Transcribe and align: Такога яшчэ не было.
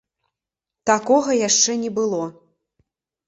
Такога 0.91 1.35
яшчэ 1.49 1.71
не 1.83 1.91
было. 1.97 2.23